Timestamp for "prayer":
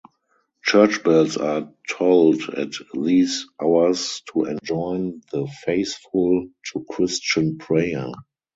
7.59-8.07